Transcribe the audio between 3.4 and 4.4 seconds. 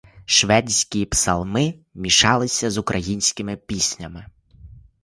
піснями.